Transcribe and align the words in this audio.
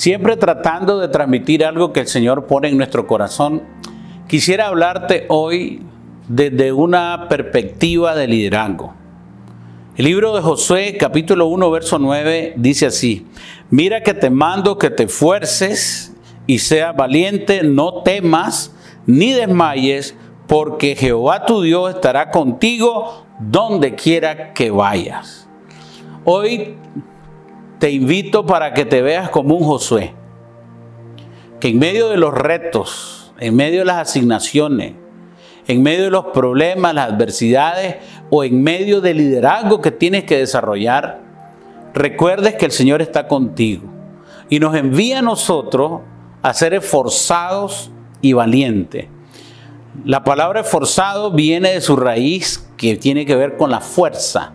siempre 0.00 0.38
tratando 0.38 0.98
de 0.98 1.08
transmitir 1.08 1.62
algo 1.62 1.92
que 1.92 2.00
el 2.00 2.06
Señor 2.06 2.46
pone 2.46 2.68
en 2.68 2.78
nuestro 2.78 3.06
corazón, 3.06 3.64
quisiera 4.28 4.68
hablarte 4.68 5.26
hoy 5.28 5.82
desde 6.26 6.72
una 6.72 7.26
perspectiva 7.28 8.14
de 8.14 8.26
liderazgo. 8.26 8.94
El 9.98 10.06
libro 10.06 10.34
de 10.34 10.40
Josué, 10.40 10.96
capítulo 10.98 11.48
1, 11.48 11.70
verso 11.70 11.98
9, 11.98 12.54
dice 12.56 12.86
así, 12.86 13.26
mira 13.68 14.02
que 14.02 14.14
te 14.14 14.30
mando 14.30 14.78
que 14.78 14.88
te 14.88 15.06
fuerces 15.06 16.16
y 16.46 16.60
seas 16.60 16.96
valiente, 16.96 17.62
no 17.62 18.02
temas 18.02 18.74
ni 19.04 19.32
desmayes, 19.32 20.16
porque 20.46 20.96
Jehová 20.96 21.44
tu 21.44 21.60
Dios 21.60 21.94
estará 21.94 22.30
contigo 22.30 23.26
donde 23.38 23.96
quiera 23.96 24.54
que 24.54 24.70
vayas. 24.70 25.46
Hoy 26.24 26.76
te 27.80 27.90
invito 27.90 28.44
para 28.44 28.74
que 28.74 28.84
te 28.84 29.00
veas 29.00 29.30
como 29.30 29.54
un 29.54 29.64
Josué, 29.64 30.12
que 31.58 31.68
en 31.68 31.78
medio 31.78 32.10
de 32.10 32.18
los 32.18 32.34
retos, 32.34 33.32
en 33.40 33.56
medio 33.56 33.80
de 33.80 33.86
las 33.86 33.96
asignaciones, 33.96 34.92
en 35.66 35.82
medio 35.82 36.04
de 36.04 36.10
los 36.10 36.26
problemas, 36.26 36.94
las 36.94 37.10
adversidades 37.10 37.96
o 38.28 38.44
en 38.44 38.62
medio 38.62 39.00
del 39.00 39.16
liderazgo 39.16 39.80
que 39.80 39.90
tienes 39.90 40.24
que 40.24 40.36
desarrollar, 40.36 41.22
recuerdes 41.94 42.54
que 42.56 42.66
el 42.66 42.72
Señor 42.72 43.00
está 43.00 43.26
contigo 43.26 43.84
y 44.50 44.60
nos 44.60 44.74
envía 44.74 45.20
a 45.20 45.22
nosotros 45.22 46.02
a 46.42 46.52
ser 46.52 46.74
esforzados 46.74 47.90
y 48.20 48.34
valientes. 48.34 49.06
La 50.04 50.22
palabra 50.22 50.60
esforzado 50.60 51.30
viene 51.30 51.70
de 51.70 51.80
su 51.80 51.96
raíz 51.96 52.70
que 52.76 52.96
tiene 52.96 53.24
que 53.24 53.36
ver 53.36 53.56
con 53.56 53.70
la 53.70 53.80
fuerza. 53.80 54.52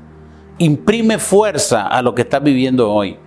Imprime 0.57 1.19
fuerza 1.19 1.87
a 1.87 2.01
lo 2.01 2.15
que 2.15 2.21
estás 2.21 2.41
viviendo 2.41 2.89
hoy. 2.89 3.17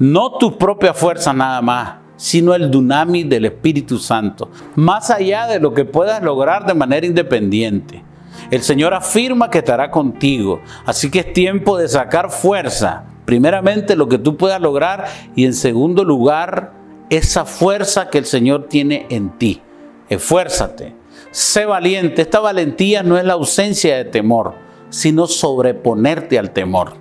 No 0.00 0.38
tu 0.38 0.58
propia 0.58 0.92
fuerza 0.92 1.32
nada 1.32 1.62
más, 1.62 1.94
sino 2.16 2.54
el 2.54 2.72
dunami 2.72 3.22
del 3.22 3.44
Espíritu 3.44 3.98
Santo, 3.98 4.50
más 4.74 5.10
allá 5.10 5.46
de 5.46 5.60
lo 5.60 5.72
que 5.74 5.84
puedas 5.84 6.20
lograr 6.22 6.66
de 6.66 6.74
manera 6.74 7.06
independiente. 7.06 8.02
El 8.50 8.62
Señor 8.62 8.94
afirma 8.94 9.48
que 9.48 9.58
estará 9.58 9.92
contigo, 9.92 10.60
así 10.84 11.08
que 11.08 11.20
es 11.20 11.32
tiempo 11.32 11.78
de 11.78 11.86
sacar 11.86 12.30
fuerza, 12.30 13.04
primeramente 13.26 13.94
lo 13.94 14.08
que 14.08 14.18
tú 14.18 14.36
puedas 14.36 14.60
lograr 14.60 15.06
y 15.36 15.44
en 15.44 15.54
segundo 15.54 16.04
lugar 16.04 16.72
esa 17.10 17.44
fuerza 17.44 18.10
que 18.10 18.18
el 18.18 18.24
Señor 18.24 18.66
tiene 18.68 19.06
en 19.08 19.38
ti. 19.38 19.62
Esfuérzate, 20.08 20.96
sé 21.30 21.64
valiente. 21.64 22.22
Esta 22.22 22.40
valentía 22.40 23.04
no 23.04 23.18
es 23.18 23.24
la 23.24 23.34
ausencia 23.34 23.96
de 23.96 24.04
temor, 24.04 24.54
sino 24.92 25.26
sobreponerte 25.26 26.38
al 26.38 26.52
temor. 26.52 26.94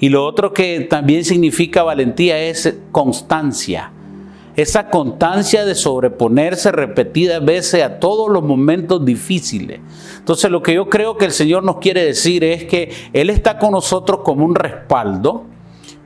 Y 0.00 0.08
lo 0.08 0.26
otro 0.26 0.52
que 0.52 0.80
también 0.80 1.24
significa 1.24 1.84
valentía 1.84 2.38
es 2.38 2.74
constancia 2.90 3.92
esa 4.56 4.88
constancia 4.88 5.66
de 5.66 5.74
sobreponerse 5.74 6.72
repetidas 6.72 7.44
veces 7.44 7.82
a 7.82 8.00
todos 8.00 8.30
los 8.30 8.42
momentos 8.42 9.04
difíciles. 9.04 9.80
Entonces 10.16 10.50
lo 10.50 10.62
que 10.62 10.74
yo 10.74 10.88
creo 10.88 11.18
que 11.18 11.26
el 11.26 11.32
Señor 11.32 11.62
nos 11.62 11.76
quiere 11.76 12.02
decir 12.02 12.42
es 12.42 12.64
que 12.64 12.90
Él 13.12 13.28
está 13.28 13.58
con 13.58 13.72
nosotros 13.72 14.20
como 14.24 14.46
un 14.46 14.54
respaldo, 14.54 15.44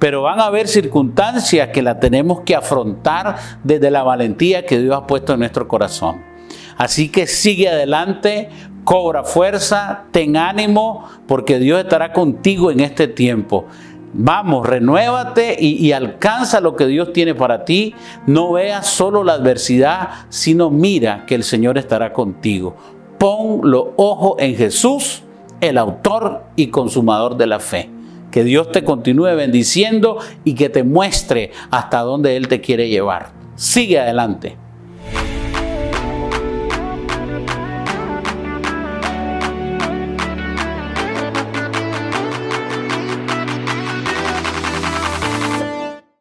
pero 0.01 0.23
van 0.23 0.41
a 0.41 0.47
haber 0.47 0.67
circunstancias 0.67 1.69
que 1.69 1.81
la 1.81 2.01
tenemos 2.01 2.41
que 2.41 2.57
afrontar 2.57 3.37
desde 3.63 3.91
la 3.91 4.03
valentía 4.03 4.67
que 4.67 4.81
Dios 4.81 4.97
ha 4.97 5.07
puesto 5.07 5.35
en 5.35 5.41
nuestro 5.41 5.69
corazón. 5.69 6.31
Así 6.77 7.09
que 7.09 7.27
sigue 7.27 7.69
adelante, 7.69 8.49
cobra 8.85 9.25
fuerza, 9.25 10.05
ten 10.11 10.37
ánimo, 10.37 11.05
porque 11.27 11.59
Dios 11.59 11.81
estará 11.81 12.13
contigo 12.13 12.71
en 12.71 12.81
este 12.81 13.09
tiempo. 13.09 13.67
Vamos, 14.13 14.67
renuévate 14.67 15.57
y, 15.61 15.93
alcanza 15.93 16.61
lo 16.61 16.75
que 16.75 16.87
Dios 16.87 17.13
tiene 17.13 17.35
para 17.35 17.65
ti. 17.65 17.95
No 18.27 18.53
veas 18.53 18.87
solo 18.87 19.23
la 19.23 19.35
adversidad, 19.35 20.09
sino 20.29 20.69
mira 20.69 21.25
que 21.27 21.37
el 21.37 21.45
Señor 21.45 21.79
estará 21.79 22.13
contigo. 22.13 22.75
Pon 23.19 23.61
los 23.63 23.89
ojos 23.97 24.35
en 24.39 24.57
Jesús, 24.57 25.23
el 25.61 25.79
autor 25.79 26.43
y 26.57 26.69
consumador 26.69 27.37
de 27.37 27.47
la 27.47 27.61
fe. 27.61 27.89
Que 28.33 28.43
Dios 28.43 28.73
te 28.73 28.83
continúe 28.83 29.37
bendiciendo 29.37 30.19
y 30.45 30.55
que 30.55 30.69
te 30.69 30.83
muestre 30.83 31.53
hasta 31.71 32.01
dónde 32.01 32.37
Él 32.37 32.49
te 32.49 32.61
quiere 32.61 32.89
llevar. 32.89 33.31
Sigue 33.55 34.01
adelante. 34.01 34.57